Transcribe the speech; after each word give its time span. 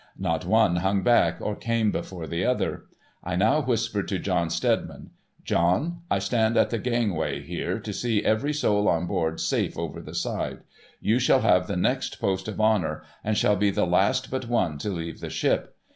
Not 0.17 0.45
one 0.45 0.77
hung 0.77 1.03
back, 1.03 1.37
or 1.41 1.55
came 1.55 1.91
before 1.91 2.25
the 2.25 2.43
other. 2.43 2.85
I 3.23 3.35
now 3.35 3.61
whispered 3.61 4.07
to 4.07 4.17
John 4.17 4.49
Steadiman,' 4.49 5.11
John, 5.51 6.01
I 6.09 6.17
stand 6.17 6.57
at 6.57 6.71
the 6.71 6.79
gangway 6.79 7.43
here, 7.43 7.77
to 7.81 7.93
see 7.93 8.25
every 8.25 8.51
soul 8.51 8.87
on 8.87 9.05
board 9.05 9.39
safe 9.39 9.77
over 9.77 10.01
the 10.01 10.15
side. 10.15 10.61
You 10.99 11.19
shall 11.19 11.41
have 11.41 11.67
the 11.67 11.77
next 11.77 12.19
post 12.19 12.47
of 12.47 12.59
honour, 12.59 13.03
and 13.23 13.37
shall 13.37 13.55
be 13.55 13.69
the 13.69 13.85
last 13.85 14.31
but 14.31 14.47
one 14.47 14.79
to 14.79 14.89
leave 14.89 15.19
the 15.19 15.29
ship. 15.29 15.75